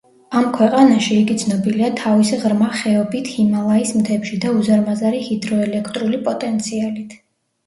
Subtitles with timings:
[0.37, 7.17] ამ ქვეყანაში იგი ცნობილია თავის ღრმა ხეობით ჰიმალაის მთებში და უზარმაზარი ჰიდროელექტრული პოტენციალით.